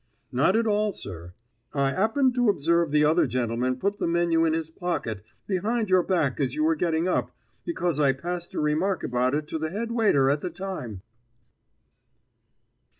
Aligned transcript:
"Not 0.31 0.55
at 0.55 0.65
all, 0.65 0.93
sir. 0.93 1.35
I 1.75 1.91
'appened 1.91 2.33
to 2.33 2.49
observe 2.49 2.89
the 2.89 3.05
other 3.05 3.27
gentleman 3.27 3.75
put 3.77 3.99
the 3.99 4.07
menu 4.07 4.45
in 4.45 4.53
his 4.53 4.71
pocket, 4.71 5.21
behind 5.45 5.91
your 5.91 6.01
back 6.01 6.39
as 6.39 6.55
you 6.55 6.63
were 6.63 6.73
getting 6.73 7.07
up, 7.07 7.29
because 7.65 7.99
I 7.99 8.11
passed 8.13 8.55
a 8.55 8.59
remark 8.59 9.03
about 9.03 9.35
it 9.35 9.47
to 9.49 9.59
the 9.59 9.69
head 9.69 9.91
waiter 9.91 10.27
at 10.31 10.39
the 10.39 10.49
time!" 10.49 11.03